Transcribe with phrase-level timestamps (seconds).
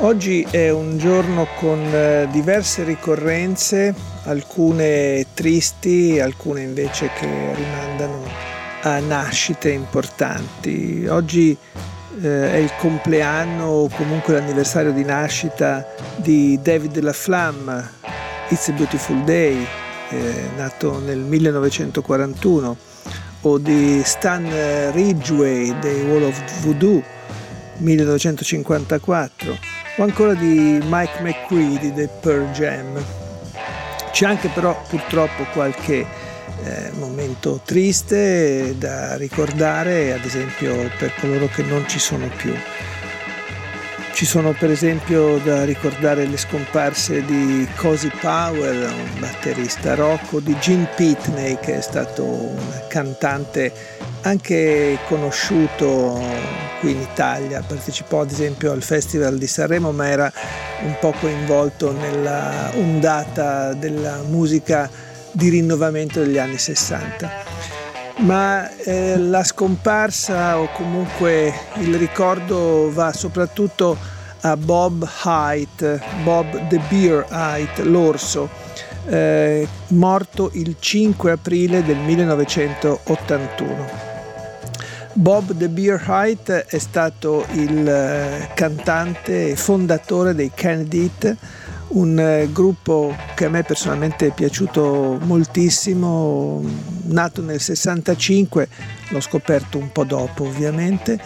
[0.00, 3.92] Oggi è un giorno con eh, diverse ricorrenze,
[4.26, 8.22] alcune tristi, alcune invece che rimandano
[8.82, 11.04] a nascite importanti.
[11.08, 11.56] Oggi
[12.22, 15.84] eh, è il compleanno o comunque l'anniversario di nascita
[16.14, 17.90] di David LaFlamme,
[18.50, 19.66] It's a Beautiful Day,
[20.10, 22.76] eh, nato nel 1941,
[23.40, 24.48] o di Stan
[24.92, 27.02] Ridgway dei Wall of Voodoo,
[27.78, 33.04] 1954 o ancora di Mike McCready dei Pearl Jam.
[34.12, 36.06] C'è anche però purtroppo qualche
[36.64, 42.54] eh, momento triste da ricordare, ad esempio per coloro che non ci sono più.
[44.12, 50.40] Ci sono per esempio da ricordare le scomparse di Cozy Powell, un batterista rock, o
[50.40, 53.72] di Gene Pitney che è stato un cantante
[54.22, 60.30] anche conosciuto qui in Italia, partecipò ad esempio al Festival di Sanremo ma era
[60.82, 64.90] un po' coinvolto nella ondata della musica
[65.32, 67.30] di rinnovamento degli anni 60.
[68.18, 73.96] Ma eh, la scomparsa o comunque il ricordo va soprattutto
[74.40, 78.48] a Bob Haidt, Bob the Beer Haidt, l'orso,
[79.06, 84.07] eh, morto il 5 aprile del 1981.
[85.18, 91.10] Bob The Beer Height è stato il eh, cantante e fondatore dei Kennedy
[91.88, 96.62] un eh, gruppo che a me personalmente è piaciuto moltissimo,
[97.06, 98.68] nato nel 65,
[99.08, 101.18] l'ho scoperto un po' dopo ovviamente.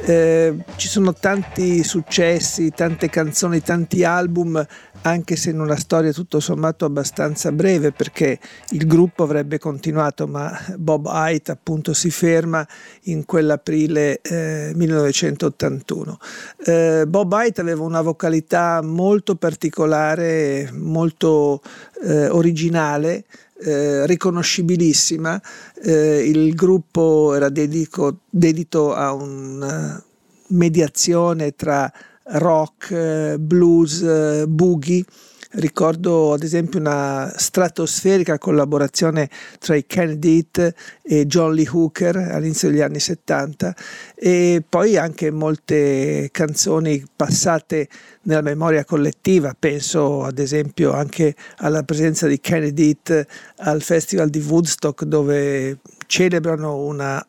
[0.00, 4.64] Eh, ci sono tanti successi, tante canzoni, tanti album
[5.02, 8.38] anche se in una storia tutto sommato abbastanza breve perché
[8.70, 12.66] il gruppo avrebbe continuato ma Bob Haidt appunto si ferma
[13.04, 16.18] in quell'aprile eh, 1981.
[16.64, 21.62] Eh, Bob Haidt aveva una vocalità molto particolare, molto
[22.02, 23.24] eh, originale,
[23.60, 25.40] eh, riconoscibilissima.
[25.82, 30.02] Eh, il gruppo era dedico, dedito a una
[30.48, 31.92] mediazione tra
[32.30, 35.04] rock, eh, blues, eh, boogie.
[35.50, 40.46] Ricordo ad esempio una stratosferica collaborazione tra i Kennedy
[41.02, 43.74] e John Lee Hooker all'inizio degli anni 70
[44.14, 47.88] e poi anche molte canzoni passate
[48.24, 52.98] nella memoria collettiva, penso ad esempio anche alla presenza di Kennedy
[53.56, 57.26] al Festival di Woodstock dove celebrano una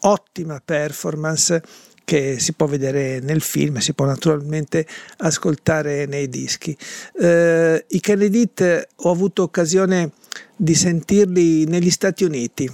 [0.00, 1.62] ottima performance
[2.10, 4.84] che si può vedere nel film, si può naturalmente
[5.18, 6.76] ascoltare nei dischi.
[7.20, 8.50] Eh, I Kennedy
[8.96, 10.10] ho avuto occasione
[10.56, 12.68] di sentirli negli Stati Uniti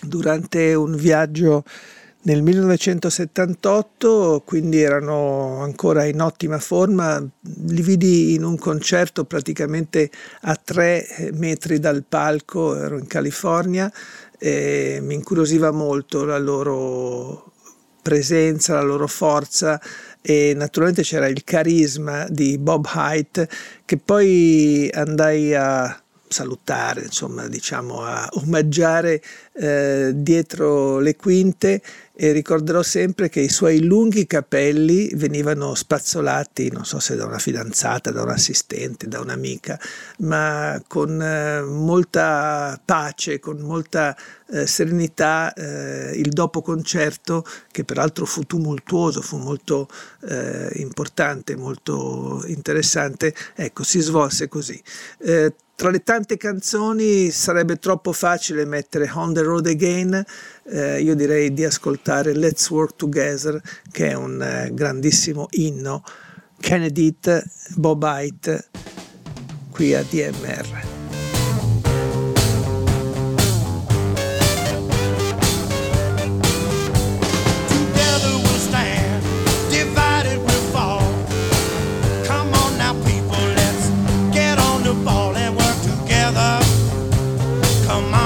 [0.00, 1.64] durante un viaggio
[2.22, 10.56] nel 1978, quindi erano ancora in ottima forma, li vidi in un concerto praticamente a
[10.56, 13.92] tre metri dal palco, ero in California
[14.38, 17.52] e mi incuriosiva molto la loro
[18.06, 19.80] presenza, la loro forza
[20.22, 23.48] e naturalmente c'era il carisma di Bob Haidt
[23.84, 29.22] che poi andai a salutare, insomma, diciamo a omaggiare
[29.52, 31.82] eh, dietro le quinte
[32.18, 37.38] e ricorderò sempre che i suoi lunghi capelli venivano spazzolati, non so se da una
[37.38, 39.78] fidanzata, da un assistente, da un'amica,
[40.20, 44.16] ma con eh, molta pace, con molta
[44.48, 49.86] eh, serenità eh, il dopo concerto, che peraltro fu tumultuoso, fu molto
[50.26, 54.82] eh, importante, molto interessante, ecco, si svolse così.
[55.76, 60.24] Tra le tante canzoni sarebbe troppo facile mettere On the Road Again,
[60.70, 63.60] eh, io direi di ascoltare Let's Work Together,
[63.92, 66.02] che è un eh, grandissimo inno.
[66.58, 67.14] Kennedy,
[67.74, 68.70] Bob Haidt,
[69.70, 70.95] qui a DMR.
[87.96, 88.25] on my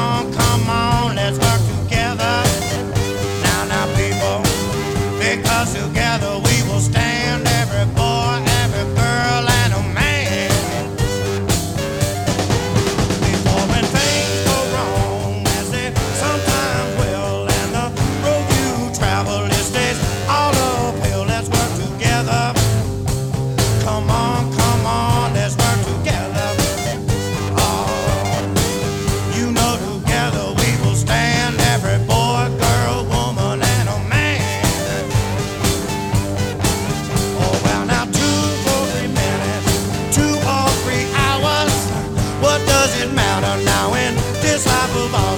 [43.31, 44.91] down and now in this life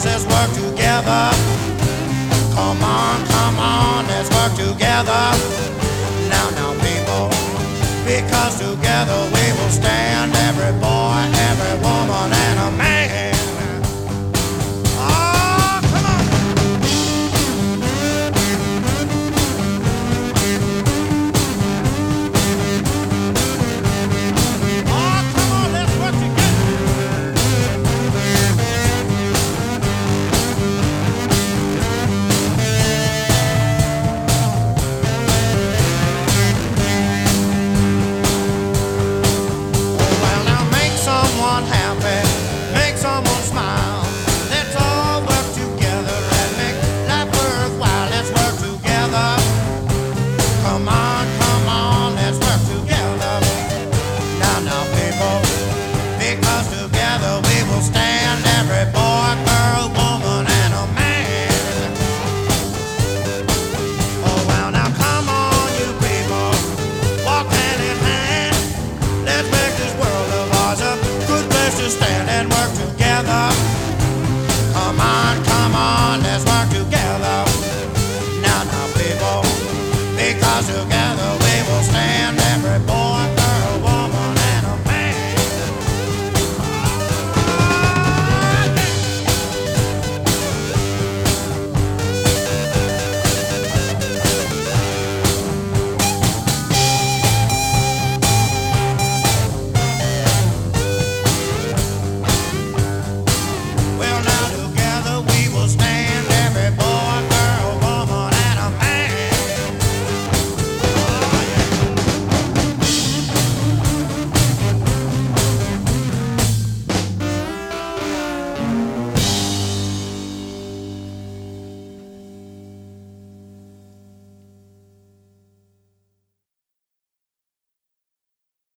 [0.05, 1.25] let's work together.
[2.57, 5.25] Come on, come on, let's work together.
[6.33, 7.29] Now, now, people,
[8.09, 12.29] because together we will stand every boy, every woman,